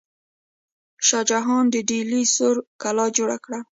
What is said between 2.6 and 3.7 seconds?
کلا جوړه کړه.